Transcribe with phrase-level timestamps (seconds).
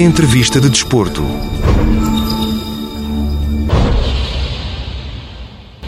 [0.00, 1.22] Entrevista de Desporto.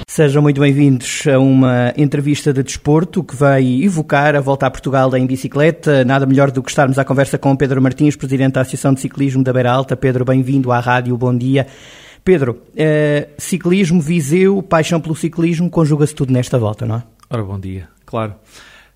[0.07, 5.16] Sejam muito bem-vindos a uma entrevista de desporto que vai evocar a volta a Portugal
[5.16, 6.05] em bicicleta.
[6.05, 9.43] Nada melhor do que estarmos à conversa com Pedro Martins, Presidente da Associação de Ciclismo
[9.43, 9.96] da Beira Alta.
[9.96, 11.66] Pedro, bem-vindo à rádio, bom dia.
[12.23, 17.02] Pedro, eh, ciclismo, Viseu, paixão pelo ciclismo, conjuga-se tudo nesta volta, não é?
[17.30, 18.34] Ora, bom dia, claro.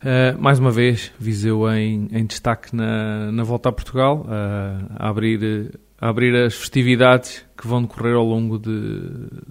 [0.07, 5.09] Uh, mais uma vez, Viseu em, em destaque na, na volta a Portugal, uh, a,
[5.09, 9.01] abrir, a abrir as festividades que vão decorrer ao longo de,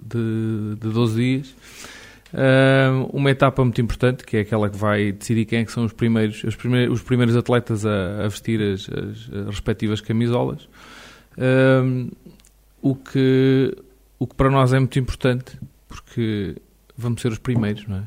[0.02, 1.54] de, de 12 dias.
[2.32, 5.84] Uh, uma etapa muito importante, que é aquela que vai decidir quem é que são
[5.84, 10.66] os primeiros, os primeiros, os primeiros atletas a, a vestir as, as, as, respectivas camisolas.
[12.80, 13.76] o, que,
[14.18, 16.56] o que para nós é muito importante, porque
[16.96, 18.02] vamos ser os primeiros, não é?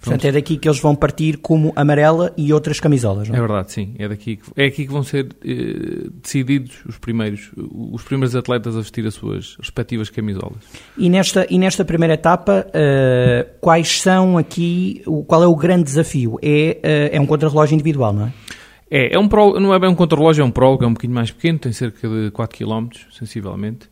[0.00, 3.38] Portanto, é daqui que eles vão partir como amarela e outras camisolas, não é?
[3.38, 3.94] É verdade, sim.
[3.98, 8.76] É, daqui que, é aqui que vão ser eh, decididos os primeiros, os primeiros atletas
[8.76, 10.58] a vestir as suas respectivas camisolas.
[10.96, 15.84] E nesta, e nesta primeira etapa, uh, quais são aqui, o, qual é o grande
[15.84, 16.38] desafio?
[16.42, 18.32] É, uh, é um contrarrelógio individual, não é?
[18.90, 21.14] É, é um pro, não é bem um contrarrelógio, é um prólogo, é um bocadinho
[21.14, 23.88] mais pequeno, tem cerca de 4 km, sensivelmente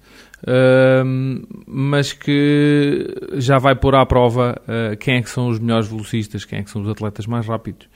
[1.67, 6.45] mas que já vai pôr à prova uh, quem é que são os melhores velocistas,
[6.45, 7.89] quem é que são os atletas mais rápidos.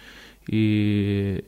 [0.50, 1.42] E,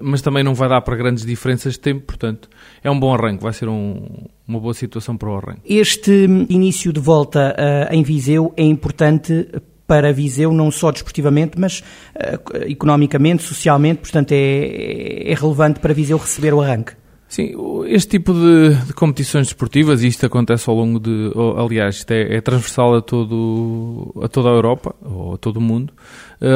[0.00, 2.48] mas também não vai dar para grandes diferenças de tempo, portanto,
[2.82, 5.60] é um bom arranque, vai ser um, uma boa situação para o arranque.
[5.64, 9.48] Este início de volta uh, em Viseu é importante
[9.92, 11.80] para Viseu, não só desportivamente, mas
[12.16, 16.94] uh, economicamente, socialmente, portanto, é, é relevante para Viseu receber o arranque.
[17.28, 17.52] Sim,
[17.86, 21.30] este tipo de, de, competições desportivas, e isto acontece ao longo de.
[21.58, 25.60] Aliás, isto é, é transversal a, todo, a toda a Europa, ou a todo o
[25.60, 25.92] mundo.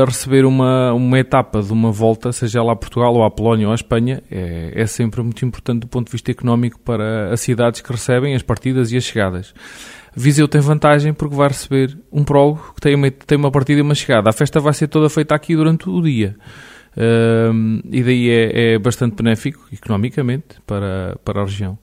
[0.06, 3.72] receber uma, uma etapa de uma volta, seja lá a Portugal, ou a Polónia, ou
[3.72, 7.82] a Espanha, é, é sempre muito importante do ponto de vista económico para as cidades
[7.82, 9.54] que recebem as partidas e as chegadas.
[10.16, 13.82] Viseu tem vantagem porque vai receber um prólogo que tem uma, tem uma partida e
[13.82, 14.30] uma chegada.
[14.30, 16.34] A festa vai ser toda feita aqui durante o dia.
[16.96, 21.78] Uh, e daí é, é, bastante benéfico economicamente para, para a região.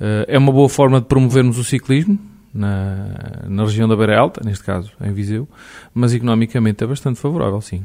[0.00, 2.18] Uh, é uma boa forma de promovermos o ciclismo
[2.54, 5.46] na, na região da Beira Alta, neste caso em Viseu,
[5.92, 7.84] mas economicamente é bastante favorável, sim.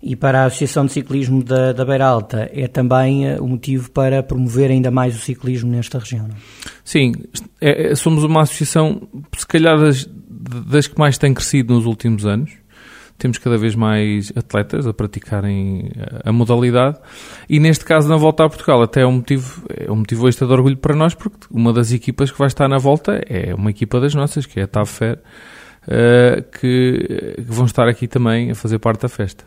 [0.00, 3.90] E para a Associação de Ciclismo da, da Beira Alta é também uh, o motivo
[3.90, 6.34] para promover ainda mais o ciclismo nesta região, não?
[6.34, 6.38] É?
[6.84, 7.12] Sim,
[7.60, 10.08] é, é, somos uma associação, se calhar das,
[10.66, 12.52] das que mais tem crescido nos últimos anos
[13.18, 15.90] temos cada vez mais atletas a praticarem
[16.24, 16.98] a modalidade
[17.48, 20.46] e neste caso na volta a Portugal até é um motivo, é um motivo extra
[20.46, 23.70] de orgulho para nós porque uma das equipas que vai estar na volta é uma
[23.70, 28.54] equipa das nossas, que é a TAVFER, uh, que, que vão estar aqui também a
[28.54, 29.44] fazer parte da festa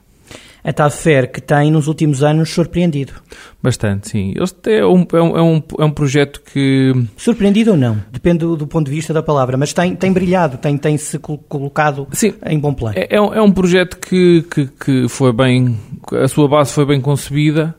[0.64, 3.14] a TADFER, que tem nos últimos anos surpreendido.
[3.62, 4.34] Bastante, sim.
[4.66, 6.94] É um, é, um, é, um, é um projeto que.
[7.18, 10.58] Surpreendido ou não, depende do, do, ponto de vista da palavra, mas tem, tem brilhado,
[10.58, 12.98] tem, tem se colocado sim, em bom plano.
[12.98, 15.78] É, é, um, é um projeto que, que, que foi bem.
[16.12, 17.76] A sua base foi bem concebida.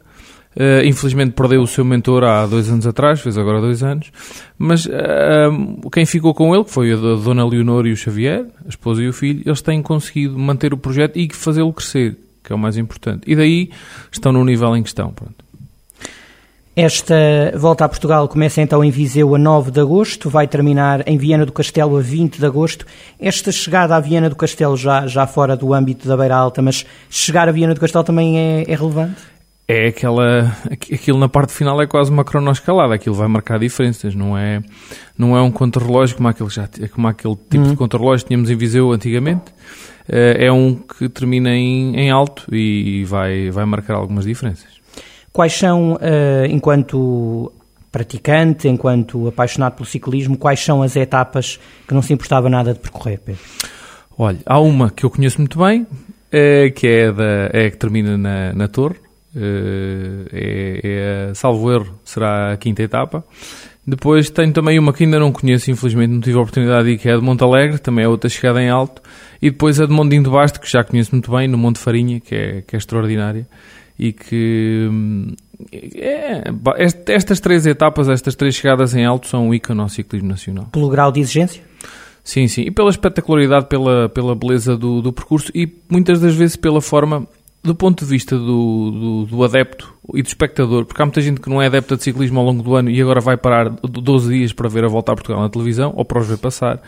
[0.55, 4.13] Uh, infelizmente perdeu o seu mentor há dois anos atrás, fez agora dois anos,
[4.59, 8.69] mas uh, quem ficou com ele, que foi a Dona Leonor e o Xavier, a
[8.69, 12.57] esposa e o filho, eles têm conseguido manter o projeto e fazê-lo crescer que é
[12.57, 13.23] o mais importante.
[13.27, 13.71] E daí
[14.11, 15.13] estão no nível em que estão.
[15.13, 15.43] Pronto.
[16.75, 17.15] Esta
[17.55, 21.45] volta a Portugal começa então em Viseu a 9 de agosto, vai terminar em Viana
[21.45, 22.87] do Castelo a 20 de agosto.
[23.21, 26.87] Esta chegada à Viana do Castelo, já, já fora do âmbito da Beira Alta, mas
[27.11, 29.21] chegar a Viana do Castelo também é, é relevante?
[29.69, 30.57] É aquela.
[30.71, 34.63] Aquilo na parte final é quase uma cronoescalada, aquilo vai marcar diferenças, não é,
[35.17, 37.71] não é um contrarrelógio como aquele, já, como aquele tipo uhum.
[37.71, 39.53] de contrarrelógio que tínhamos em Viseu antigamente
[40.09, 44.83] é um que termina em, em alto e vai, vai marcar algumas diferenças.
[45.33, 47.51] Quais são, eh, enquanto
[47.91, 51.59] praticante, enquanto apaixonado pelo ciclismo, quais são as etapas
[51.89, 53.41] que não se importava nada de percorrer, Pedro?
[54.19, 55.87] Olha, há uma que eu conheço muito bem,
[56.31, 58.97] é, que é, da, é que termina na, na Torre,
[59.35, 60.81] é,
[61.31, 63.25] é, salvo erro, será a quinta etapa.
[63.87, 66.99] Depois tenho também uma que ainda não conheço, infelizmente não tive a oportunidade de ir,
[66.99, 69.03] que é a de Monte Alegre, também é outra chegada em alto.
[69.43, 72.21] E depois a de Mondinho de Basto, que já conheço muito bem, no Monte Farinha,
[72.21, 73.47] que é, que é extraordinária.
[73.99, 74.87] E que.
[74.89, 75.35] Hum,
[75.73, 76.45] é,
[77.09, 80.69] estas três etapas, estas três chegadas em alto, são um ícone ao ciclismo nacional.
[80.71, 81.63] Pelo grau de exigência?
[82.23, 82.63] Sim, sim.
[82.63, 87.27] E pela espetacularidade, pela, pela beleza do, do percurso e muitas das vezes pela forma
[87.65, 91.41] do ponto de vista do, do, do, adepto e do espectador, porque há muita gente
[91.41, 94.29] que não é adepta de ciclismo ao longo do ano e agora vai parar 12
[94.29, 96.81] dias para ver a volta a Portugal na televisão ou para os ver passar.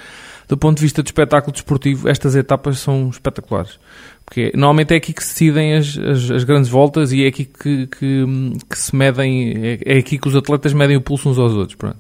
[0.48, 3.78] Do ponto de vista do espetáculo desportivo, estas etapas são espetaculares.
[4.24, 7.44] Porque normalmente é aqui que se decidem as, as, as grandes voltas e é aqui
[7.44, 8.24] que, que,
[8.68, 11.76] que se medem, é, é, aqui que os atletas medem o pulso uns aos outros.
[11.76, 11.98] Pronto.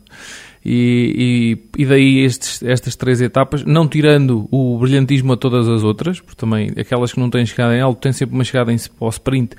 [0.64, 5.82] E, e, e, daí estes, estas três etapas, não tirando o brilhantismo a todas as
[5.82, 8.78] outras, porque também aquelas que não têm chegada em alto têm sempre uma chegada em,
[8.98, 9.54] ao sprint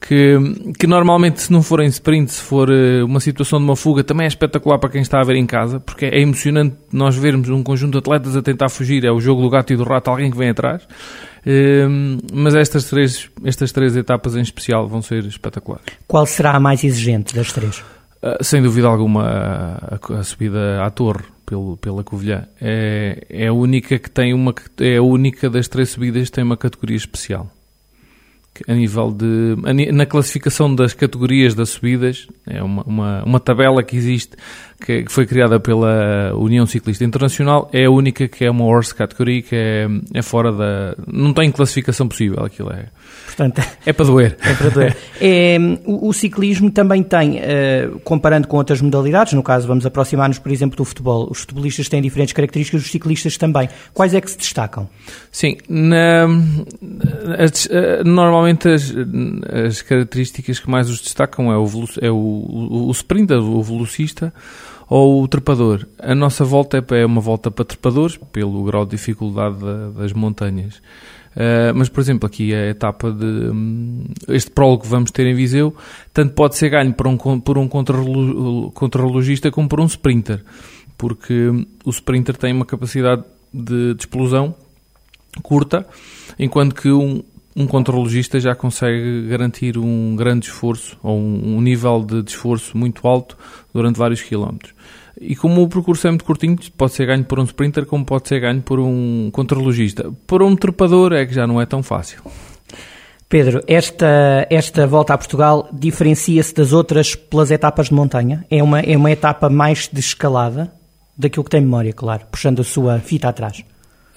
[0.00, 3.76] que, que normalmente se não for em sprint, se for uh, uma situação de uma
[3.76, 7.16] fuga, também é espetacular para quem está a ver em casa, porque é emocionante nós
[7.16, 9.84] vermos um conjunto de atletas a tentar fugir, é o jogo do gato e do
[9.84, 10.82] rato, alguém que vem atrás.
[10.84, 15.86] Uh, mas estas três, estas três etapas em especial vão ser espetaculares.
[16.06, 17.80] Qual será a mais exigente das três?
[18.22, 23.52] Uh, sem dúvida alguma, a, a, subida à torre pelo, pela Covilhã é, é a
[23.52, 27.50] única que tem uma é a única das três subidas que tem uma categoria especial
[28.66, 29.56] a nível de.
[29.92, 34.36] na classificação das categorias das subidas, é uma, uma, uma tabela que existe,
[34.80, 39.42] que, foi criada pela União Ciclista Internacional, é a única que é uma horse category,
[39.42, 40.94] que é, é fora da.
[41.06, 42.86] não tem classificação possível, aquilo é.
[43.26, 44.36] Portanto, é para doer.
[44.42, 44.96] É para doer.
[45.20, 50.38] é, o, o, ciclismo também tem, uh, comparando com outras modalidades, no caso, vamos aproximar-nos,
[50.38, 51.28] por exemplo, do futebol.
[51.30, 53.68] Os futebolistas têm diferentes características, os ciclistas também.
[53.94, 54.88] Quais é que se destacam?
[55.30, 56.26] Sim, na,
[57.38, 58.92] as, eh, normalmente as,
[59.66, 61.66] as, características que mais os destacam é o,
[62.00, 64.32] é o, o, o sprinter, o velocista
[64.90, 65.86] ou o trepador.
[66.00, 69.58] A nossa volta é, é uma volta para trepadores, pelo grau de dificuldade
[69.96, 70.82] das montanhas.
[71.30, 73.24] Uh, mas, por exemplo, aqui a etapa de.
[73.24, 75.72] Um, este prólogo que vamos ter em Viseu,
[76.12, 80.42] tanto pode ser ganho por um, por um contrarrelogista como por um sprinter,
[80.98, 81.50] porque
[81.84, 83.22] o sprinter tem uma capacidade
[83.54, 84.56] de, de explosão
[85.40, 85.86] curta,
[86.36, 87.22] enquanto que um,
[87.56, 92.76] um contrarrelogista já consegue garantir um grande esforço ou um, um nível de, de esforço
[92.76, 93.36] muito alto
[93.74, 94.72] durante vários quilómetros.
[95.20, 98.28] E como o percurso é muito curtinho, pode ser ganho por um sprinter, como pode
[98.28, 100.10] ser ganho por um contrarrelogista.
[100.26, 102.22] Por um trepador é que já não é tão fácil.
[103.28, 108.44] Pedro, esta, esta volta a Portugal diferencia-se das outras pelas etapas de montanha?
[108.50, 110.72] É uma, é uma etapa mais de escalada,
[111.16, 113.62] daquilo que tem memória, claro, puxando a sua fita atrás?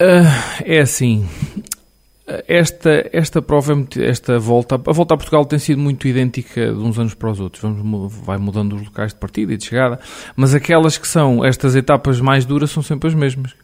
[0.00, 1.28] Uh, é assim,
[2.26, 6.78] esta, esta prova, é esta volta, a volta a Portugal tem sido muito idêntica de
[6.78, 7.62] uns anos para os outros.
[7.62, 10.00] Vamos, vai mudando os locais de partida e de chegada,
[10.34, 13.54] mas aquelas que são estas etapas mais duras são sempre as mesmas.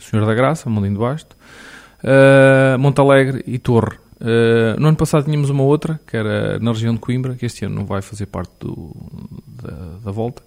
[0.00, 1.36] Senhor da Graça, Molinho de Basto,
[2.02, 3.98] uh, Montalegre e Torre.
[4.18, 7.66] Uh, no ano passado tínhamos uma outra, que era na região de Coimbra, que este
[7.66, 8.96] ano não vai fazer parte do,
[9.46, 10.42] da, da, volta,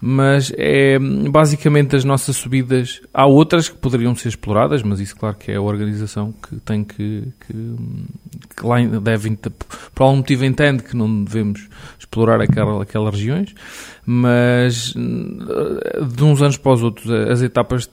[0.00, 0.98] mas é
[1.30, 3.02] basicamente as nossas subidas.
[3.12, 6.82] Há outras que poderiam ser exploradas, mas isso, claro, que é a organização que tem
[6.82, 7.28] que.
[7.46, 7.76] que,
[8.56, 9.36] que lá devem,
[10.00, 11.68] por algum motivo, entende que não devemos
[11.98, 13.54] explorar aquela, aquelas regiões,
[14.06, 17.90] mas de uns anos para os outros, as etapas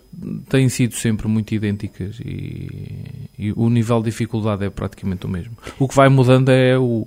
[0.47, 5.57] têm sido sempre muito idênticas e, e o nível de dificuldade é praticamente o mesmo.
[5.77, 7.05] O que vai mudando é o,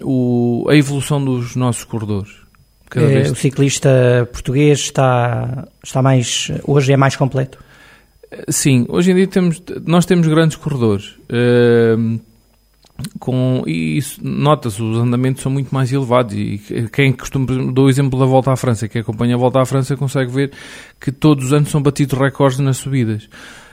[0.00, 2.32] o a evolução dos nossos corredores.
[2.96, 7.60] É, o ciclista português está, está mais, hoje é mais completo?
[8.48, 11.14] Sim, hoje em dia temos, nós temos grandes corredores.
[11.30, 12.20] Uh,
[13.18, 16.60] com, e nota-se, os andamentos são muito mais elevados e
[16.92, 19.96] quem costuma, dou o exemplo da Volta à França, que acompanha a Volta à França
[19.96, 20.52] consegue ver
[21.00, 23.28] que todos os anos são batidos recordes nas subidas.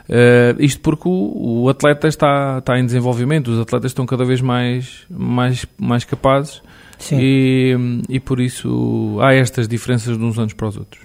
[0.09, 4.41] Uh, isto porque o, o, atleta está, está em desenvolvimento, os atletas estão cada vez
[4.41, 6.63] mais, mais, mais capazes
[7.11, 7.75] e,
[8.09, 11.01] e por isso há estas diferenças de uns anos para os outros.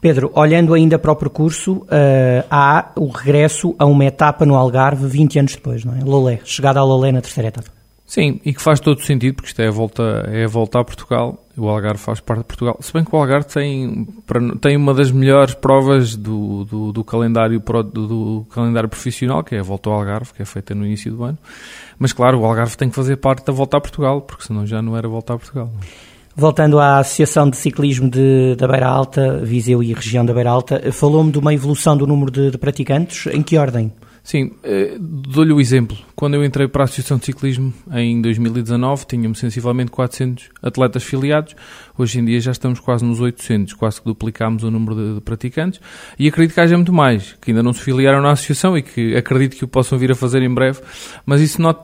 [0.00, 5.06] Pedro, olhando ainda para o percurso, uh, há o regresso a uma etapa no Algarve
[5.06, 6.00] 20 anos depois, não é?
[6.02, 7.70] Lolé, chegada a Lolé na terceira etapa.
[8.10, 10.84] Sim, e que faz todo sentido, porque isto é a volta, é a volta a
[10.84, 12.76] Portugal, o Algarve faz parte de Portugal.
[12.80, 14.04] Se bem que o Algarve tem,
[14.60, 19.60] tem uma das melhores provas do, do, do calendário, do, do, calendário profissional, que é
[19.60, 21.38] a volta ao Algarve, que é feita no início do ano.
[22.00, 24.82] Mas claro, o Algarve tem que fazer parte da volta a Portugal, porque senão já
[24.82, 25.70] não era volta a Portugal.
[26.40, 30.90] Voltando à Associação de Ciclismo de, da Beira Alta, Viseu e região da Beira Alta,
[30.90, 33.26] falou-me de uma evolução do número de, de praticantes.
[33.26, 33.92] Em que ordem?
[34.22, 35.98] Sim, eh, dou-lhe o exemplo.
[36.16, 41.54] Quando eu entrei para a Associação de Ciclismo em 2019, tínhamos sensivelmente 400 atletas filiados.
[42.00, 45.20] Hoje em dia já estamos quase nos 800, quase que duplicámos o número de, de
[45.20, 45.82] praticantes.
[46.18, 49.14] E acredito que haja muito mais, que ainda não se filiaram na Associação e que
[49.14, 50.80] acredito que o possam vir a fazer em breve.
[51.26, 51.78] Mas isso not,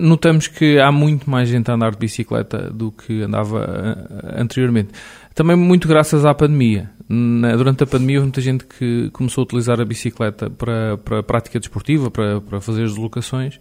[0.00, 4.88] notamos que há muito mais gente a andar de bicicleta do que andava eh, anteriormente.
[5.32, 6.90] Também muito graças à pandemia.
[7.08, 11.22] Na, durante a pandemia houve muita gente que começou a utilizar a bicicleta para, para
[11.22, 13.60] prática desportiva, para, para fazer as deslocações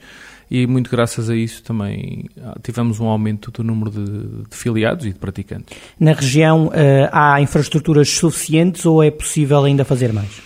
[0.51, 5.05] e muito graças a isso também ah, tivemos um aumento do número de, de filiados
[5.05, 5.77] e de praticantes.
[5.99, 6.71] Na região uh,
[7.11, 10.39] há infraestruturas suficientes ou é possível ainda fazer mais?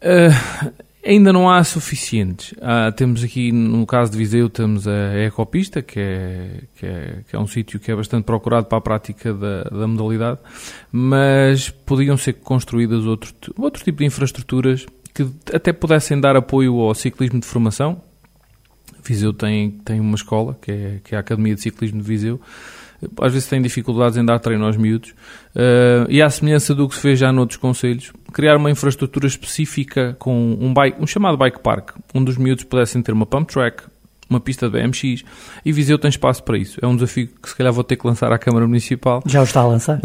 [0.00, 0.72] Uh,
[1.04, 2.54] Ainda não há suficientes.
[2.62, 7.34] Ah, temos aqui, no caso de Viseu, temos a Ecopista, que é, que é, que
[7.34, 10.38] é um sítio que é bastante procurado para a prática da, da modalidade,
[10.92, 16.94] mas podiam ser construídas outro, outro tipo de infraestruturas que até pudessem dar apoio ao
[16.94, 18.00] ciclismo de formação.
[19.02, 22.40] Viseu tem, tem uma escola, que é, que é a Academia de Ciclismo de Viseu,
[23.20, 26.94] às vezes têm dificuldades em dar treino aos miúdos, uh, e à semelhança do que
[26.94, 31.60] se fez já noutros conselhos, criar uma infraestrutura específica com um, bike, um chamado bike
[31.60, 33.82] park, onde os miúdos pudessem ter uma pump track,
[34.30, 35.24] uma pista de BMX,
[35.64, 36.78] e Viseu tem espaço para isso.
[36.80, 39.22] É um desafio que se calhar vou ter que lançar à Câmara Municipal.
[39.26, 40.00] Já o está a lançar.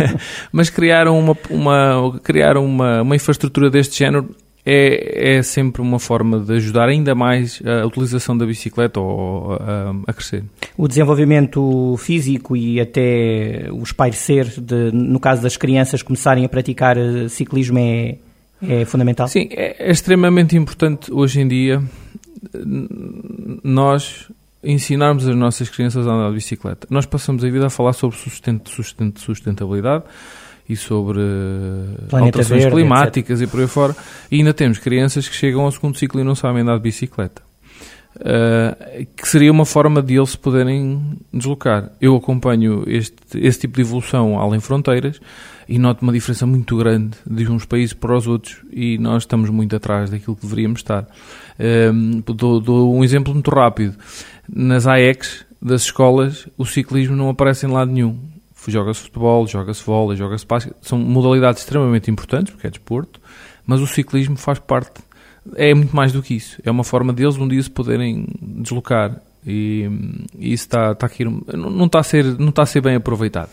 [0.52, 6.38] Mas criar uma, uma, criar uma, uma infraestrutura deste género é, é sempre uma forma
[6.40, 10.44] de ajudar ainda mais a utilização da bicicleta ou, a, a, crescer.
[10.76, 16.96] O desenvolvimento físico e até o espairecer, de, no caso das crianças começarem a praticar
[16.98, 18.16] eh, ciclismo, é,
[18.62, 19.28] é fundamental?
[19.28, 21.82] Sim, é, é extremamente importante hoje em dia
[23.62, 24.30] nós
[24.62, 26.86] ensinarmos as nossas crianças a andar de bicicleta.
[26.90, 30.04] Nós passamos a vida a falar sobre sustento, sustento, sustentabilidade
[30.70, 31.18] e sobre
[32.08, 33.48] Planeta alterações verde, climáticas etc.
[33.48, 33.96] e por aí fora.
[34.30, 37.42] E ainda temos crianças que chegam ao segundo ciclo e não sabem andar de bicicleta.
[38.16, 41.90] Uh, que seria uma forma de eles se poderem deslocar.
[42.00, 45.20] Eu acompanho este, este tipo de evolução além fronteiras
[45.68, 49.50] e noto uma diferença muito grande de uns países para os outros e nós estamos
[49.50, 51.02] muito atrás daquilo que deveríamos estar.
[51.58, 53.96] Uh, dou, dou um exemplo muito rápido.
[54.48, 58.29] Nas AECs das escolas, o ciclismo não aparece em lado nenhum
[58.68, 60.76] joga-se futebol, joga-se vôlei, joga-se basquete.
[60.82, 63.20] São modalidades extremamente importantes, porque é desporto,
[63.66, 65.00] mas o ciclismo faz parte,
[65.54, 66.60] é muito mais do que isso.
[66.64, 69.88] É uma forma deles um dia se poderem deslocar e,
[70.38, 73.50] e isso está, está aqui, não está, a ser, não está a ser bem aproveitado.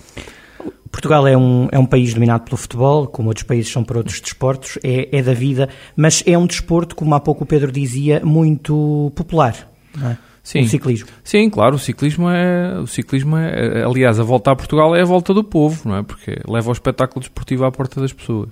[0.91, 4.19] Portugal é um, é um país dominado pelo futebol, como outros países são por outros
[4.19, 8.21] desportos, é, é da vida, mas é um desporto, como há pouco o Pedro dizia,
[8.23, 9.69] muito popular.
[9.95, 10.17] Não é?
[10.47, 10.61] Sim.
[10.61, 11.09] O ciclismo.
[11.25, 15.05] Sim, claro, o ciclismo é, o ciclismo é, aliás, a volta a Portugal é a
[15.05, 16.03] volta do povo, não é?
[16.03, 18.51] Porque leva o espetáculo desportivo à porta das pessoas.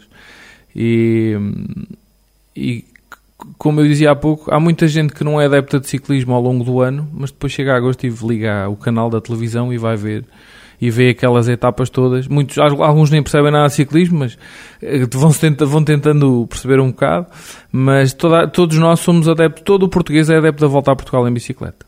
[0.75, 1.37] E,
[2.53, 2.83] e
[3.57, 6.41] como eu dizia há pouco, há muita gente que não é adepta de ciclismo ao
[6.41, 9.77] longo do ano, mas depois chega a agosto e liga o canal da televisão e
[9.77, 10.25] vai ver
[10.79, 12.27] e vê aquelas etapas todas.
[12.27, 14.37] Muitos, alguns nem percebem nada de ciclismo, mas
[14.81, 17.27] eh, vão, tenta, vão tentando perceber um bocado.
[17.71, 21.27] Mas toda, todos nós somos adeptos, todo o português é adepto da volta a Portugal
[21.27, 21.85] em bicicleta.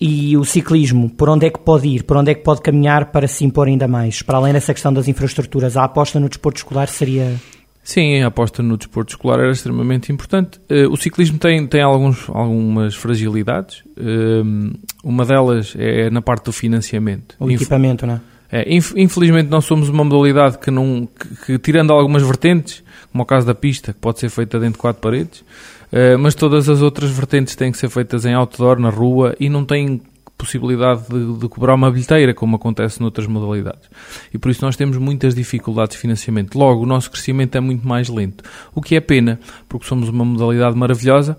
[0.00, 2.02] E o ciclismo, por onde é que pode ir?
[2.02, 4.20] Por onde é que pode caminhar para se impor ainda mais?
[4.20, 7.36] Para além dessa questão das infraestruturas, a aposta no desporto escolar seria
[7.82, 10.60] Sim, a aposta no desporto escolar era extremamente importante.
[10.70, 13.82] Uh, o ciclismo tem, tem alguns, algumas fragilidades.
[13.96, 14.72] Uh,
[15.02, 17.34] uma delas é na parte do financiamento.
[17.40, 18.20] O Inf equipamento, não é?
[18.52, 18.74] é?
[18.96, 23.46] Infelizmente nós somos uma modalidade que, não, que, que, tirando algumas vertentes, como o caso
[23.46, 27.10] da pista, que pode ser feita dentro de quatro paredes, uh, mas todas as outras
[27.10, 30.00] vertentes têm que ser feitas em outdoor, na rua, e não têm
[30.42, 33.88] possibilidade de, de, cobrar uma bilheteira, como acontece noutras modalidades.
[34.34, 36.58] E por isso nós temos muitas dificuldades de financiamento.
[36.58, 38.42] Logo, o nosso crescimento é muito mais lento.
[38.74, 41.38] O que é pena, porque somos uma modalidade maravilhosa,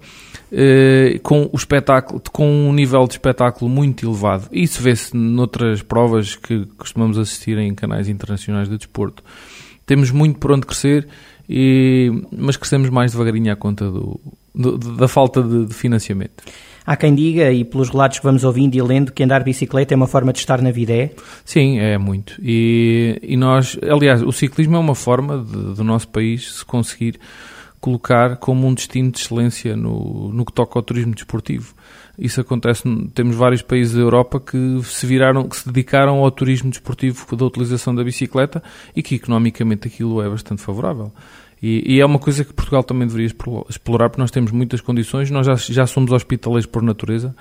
[0.50, 4.48] eh, com, o espetáculo, com um nível de espetáculo muito elevado.
[4.54, 9.22] Isso vê-se noutras provas que costumamos assistir em canais internacionais de desporto.
[9.86, 11.08] Temos muito por onde crescer,
[11.50, 14.18] e, mas crescemos mais devagarinho à conta do,
[14.56, 16.42] do, da falta de, de financiamento.
[16.86, 19.94] Há quem diga, e pelos relatos que vamos ouvindo e lendo, que andar de bicicleta
[19.94, 21.12] é uma forma de estar na vida, é?
[21.46, 22.36] Sim, é muito.
[22.42, 27.20] E, e nós, aliás, o ciclismo é uma forma de, do nosso país se conseguir
[27.80, 31.74] colocar como um destino de excelência no, no que toca ao turismo desportivo.
[32.18, 36.70] Isso acontece, temos vários países da Europa que se viraram, que se dedicaram ao turismo
[36.70, 38.64] desportivo da utilização da bicicleta
[38.96, 41.12] e que economicamente aquilo é bastante favorável.
[41.64, 43.34] E, e, é uma coisa que Portugal também deveria
[43.70, 47.34] explorar, porque nós temos muitas condições, nós já, já somos hospitaleiros por natureza,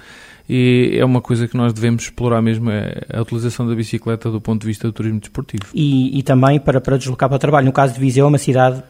[0.49, 4.41] e é uma coisa que nós devemos explorar mesmo, é a utilização da bicicleta do
[4.41, 5.65] ponto de vista do turismo desportivo.
[5.75, 7.67] E, e também para, para deslocar para o trabalho.
[7.67, 8.81] No caso de Viseu, é uma cidade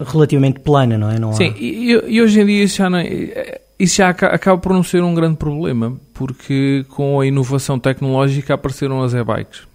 [0.00, 1.20] relativamente plana, não é?
[1.20, 1.34] Não há...
[1.34, 4.82] Sim, e, e, hoje em dia isso já, não, é, isso já acaba por não
[4.82, 9.68] ser um grande problema, porque com a inovação tecnológica apareceram as e-bikes.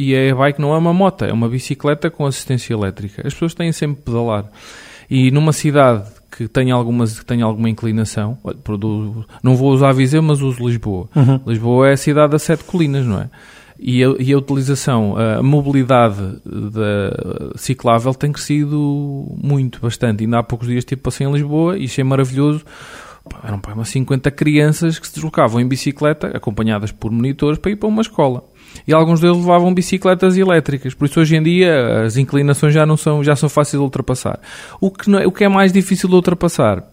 [0.00, 3.20] E a e-bike não é uma moto, é uma bicicleta com assistência elétrica.
[3.26, 4.46] As pessoas têm sempre pedalar.
[5.10, 8.38] E numa cidade que tem, algumas, que tem alguma inclinação,
[9.42, 11.06] não vou usar Viseu, mas uso Lisboa.
[11.14, 11.40] Uhum.
[11.46, 13.28] Lisboa é a cidade das sete colinas, não é?
[13.78, 16.16] E a, e a, utilização, a mobilidade
[16.46, 20.24] da ciclável tem crescido muito, bastante.
[20.24, 22.64] Ainda há poucos dias tipo, passei em Lisboa e achei maravilhoso.
[23.44, 27.76] Eram pá, umas 50 crianças que se deslocavam em bicicleta, acompanhadas por monitores, para ir
[27.76, 28.44] para uma escola.
[28.86, 30.94] E alguns deles levavam bicicletas elétricas.
[30.94, 34.40] Por isso hoje em dia as inclinações já não são, já são fáceis de ultrapassar.
[34.80, 36.84] O que, é, o que é mais difícil de ultrapassar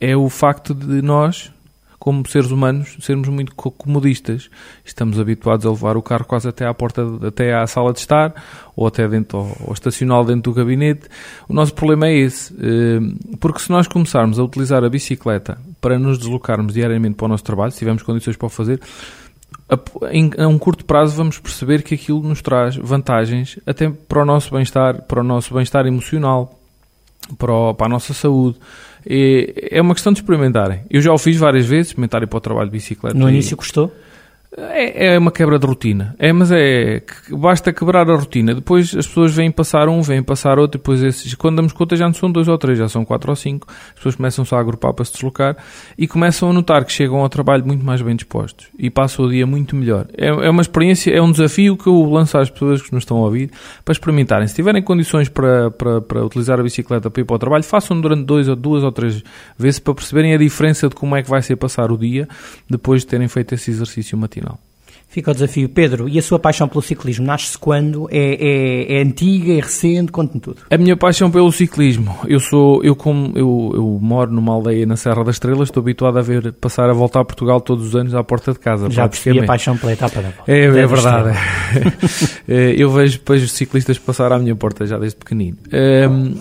[0.00, 1.50] é o facto de nós,
[1.98, 4.50] como seres humanos, sermos muito comodistas.
[4.84, 8.34] Estamos habituados a levar o carro quase até à porta, até à sala de estar,
[8.76, 11.08] ou até dentro, ou, ou estacioná dentro do gabinete.
[11.48, 13.00] O nosso problema é esse, eh,
[13.40, 17.44] porque se nós começarmos a utilizar a bicicleta para nos deslocarmos diariamente para o nosso
[17.44, 18.80] trabalho, se tivermos condições para o fazer,
[19.68, 19.78] a,
[20.12, 24.24] em, a um curto prazo vamos perceber que aquilo nos traz vantagens até para o
[24.24, 26.58] nosso bem-estar, para o nosso bem-estar emocional,
[27.36, 28.58] para, o, para a nossa saúde.
[29.08, 30.82] É, é uma questão de experimentarem.
[30.90, 33.16] Eu já o fiz várias vezes, experimentarem para o trabalho de bicicleta.
[33.16, 33.92] No início custou?
[34.56, 36.14] É, é, uma quebra de rotina.
[36.18, 38.54] É, mas é basta quebrar a rotina.
[38.54, 42.06] Depois as pessoas vêm passar um, vêm passar outro, depois esses, quando damos conta já
[42.06, 43.66] não são dois ou três, já são quatro ou cinco.
[43.68, 45.56] As pessoas começam-se a agrupar para se deslocar
[45.98, 49.28] e começam a notar que chegam ao trabalho muito mais bem dispostos e passam o
[49.28, 50.06] dia muito melhor.
[50.16, 53.18] É, é uma experiência, é um desafio que eu lanço às pessoas que nos estão
[53.18, 53.50] a ouvir
[53.84, 54.48] para experimentarem.
[54.48, 58.00] Se tiverem condições para, para, para utilizar a bicicleta para ir para o trabalho, façam
[58.00, 59.22] durante dois ou duas ou três
[59.58, 62.26] vezes para perceberem a diferença de como é que vai ser passar o dia
[62.70, 64.45] depois de terem feito esse exercício matinal.
[65.16, 65.66] Fica o desafio.
[65.70, 67.24] Pedro, e a sua paixão pelo ciclismo?
[67.24, 68.06] Nasce-se quando?
[68.10, 70.12] É, é, é, antiga, é recente?
[70.12, 70.58] Conte-me tudo.
[70.70, 72.14] A minha paixão pelo ciclismo.
[72.28, 76.18] Eu sou, eu como, eu, eu, moro numa aldeia na Serra das Estrelas, estou habituado
[76.18, 78.90] a ver passar a voltar a Portugal todos os anos à porta de casa.
[78.90, 80.52] Já percebi a paixão pela etapa da volta.
[80.52, 81.38] É, é verdade.
[82.46, 85.56] É, eu vejo depois os ciclistas passar à minha porta já desde pequenino.
[85.72, 86.34] Um,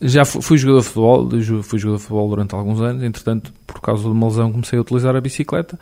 [0.00, 1.28] já fui jogador de futebol,
[1.62, 4.82] fui jogador de futebol durante alguns anos, entretanto, por causa de uma lesão, comecei a
[4.82, 5.78] utilizar a bicicleta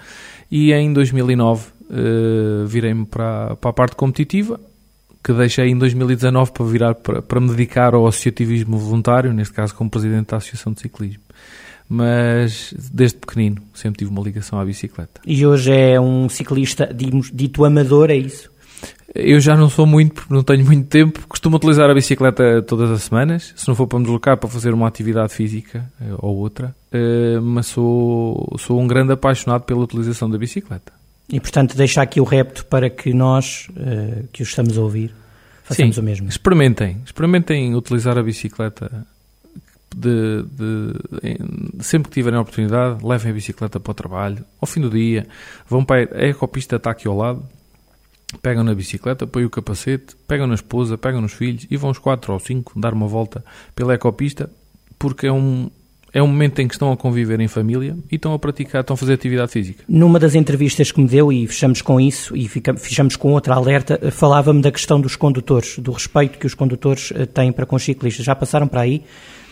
[0.50, 4.58] e em 2009 uh, virei-me para, para a parte competitiva,
[5.22, 9.74] que deixei em 2019 para virar para, para me dedicar ao associativismo voluntário, neste caso
[9.74, 11.22] como presidente da Associação de Ciclismo.
[11.88, 15.20] Mas desde pequenino sempre tive uma ligação à bicicleta.
[15.24, 18.50] E hoje é um ciclista dito amador, é isso?
[19.14, 21.26] Eu já não sou muito, porque não tenho muito tempo.
[21.28, 24.74] Costumo utilizar a bicicleta todas as semanas, se não for para me deslocar para fazer
[24.74, 26.74] uma atividade física eh, ou outra.
[26.92, 30.92] Eh, mas sou, sou um grande apaixonado pela utilização da bicicleta.
[31.28, 35.12] E, portanto, deixar aqui o repto para que nós, uh, que os estamos a ouvir,
[35.64, 36.28] façamos Sim, o mesmo.
[36.28, 37.00] Experimentem.
[37.04, 39.06] Experimentem utilizar a bicicleta.
[39.96, 44.44] De, de, sempre que tiverem a oportunidade, levem a bicicleta para o trabalho.
[44.60, 45.26] Ao fim do dia,
[45.68, 47.42] vão para a ecopista está aqui ao lado.
[48.42, 51.98] Pegam na bicicleta, põem o capacete, pegam na esposa, pegam nos filhos e vão os
[51.98, 54.50] quatro ou cinco dar uma volta pela ecopista,
[54.98, 55.70] porque é um,
[56.12, 58.94] é um momento em que estão a conviver em família e estão a praticar, estão
[58.94, 59.84] a fazer atividade física.
[59.88, 64.10] Numa das entrevistas que me deu, e fechamos com isso, e fechamos com outra alerta,
[64.10, 67.84] falava-me da questão dos condutores, do respeito que os condutores eh, têm para com os
[67.84, 68.24] ciclistas.
[68.24, 69.04] Já passaram para aí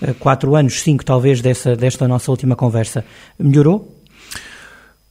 [0.03, 3.05] eh, quatro anos, cinco talvez, dessa, desta nossa última conversa.
[3.39, 3.94] Melhorou?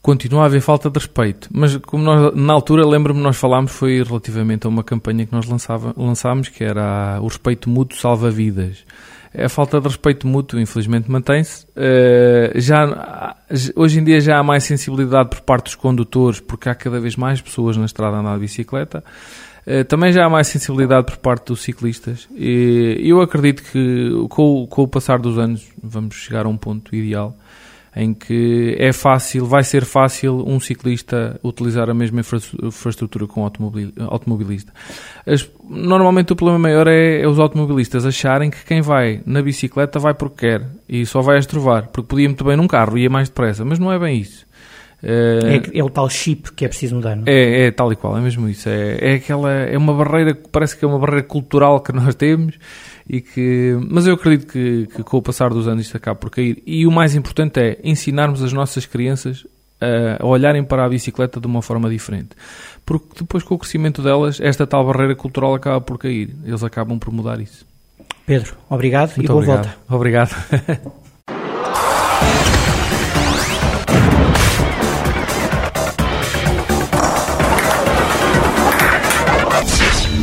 [0.03, 4.03] Continua a haver falta de respeito, mas como nós, na altura, lembro-me, nós falámos, foi
[4.03, 8.85] relativamente a uma campanha que nós lançava, lançámos, que era o respeito mútuo salva vidas
[9.35, 11.65] a falta de respeito mútuo, infelizmente, mantém-se.
[11.75, 13.35] Uh, já,
[13.75, 17.15] hoje em dia já há mais sensibilidade por parte dos condutores, porque há cada vez
[17.15, 19.03] mais pessoas na estrada a andar de bicicleta.
[19.65, 22.27] Uh, também já há mais sensibilidade por parte dos ciclistas.
[22.35, 26.95] E eu acredito que com, com o passar dos anos vamos chegar a um ponto
[26.95, 27.35] ideal
[27.95, 33.51] em que é fácil, vai ser fácil um ciclista utilizar a mesma infraestrutura com o
[34.07, 34.73] automobilista.
[35.25, 39.99] As, normalmente o problema maior é, é, os automobilistas acharem que quem vai na bicicleta
[39.99, 43.09] vai porque quer e só vai a estrovar, porque podia muito bem num carro, ia
[43.09, 44.45] mais depressa, mas não é bem isso.
[45.03, 47.31] É, é, é, o tal chip que é preciso mudar, não é?
[47.31, 48.69] É, é tal e qual, é mesmo isso.
[48.69, 52.57] É, é aquela, é uma barreira, parece que é uma barreira cultural que nós temos
[53.07, 56.29] e que, mas eu acredito que, que com o passar dos anos isto acaba por
[56.29, 56.63] cair.
[56.65, 59.45] E o mais importante é ensinarmos as nossas crianças
[60.19, 62.29] a olharem para a bicicleta de uma forma diferente.
[62.85, 66.33] Porque depois, com o crescimento delas, esta tal barreira cultural acaba por cair.
[66.45, 67.65] Eles acabam por mudar isso.
[68.25, 69.65] Pedro, obrigado Muito e boa obrigado.
[69.65, 69.95] volta.
[69.95, 70.93] Obrigado.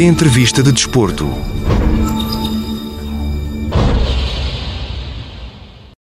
[0.01, 1.60] Entrevista de Desporto.